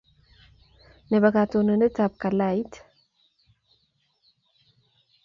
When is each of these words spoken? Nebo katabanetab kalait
Nebo 1.11 1.27
katabanetab 1.35 2.11
kalait 2.21 2.71